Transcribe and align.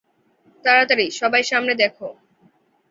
তাড়াতাড়ি, 0.65 1.05
সবাই 1.11 1.43
সামনে 1.43 1.73
দেখো। 1.75 2.07